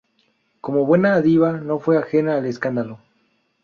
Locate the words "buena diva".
0.87-1.51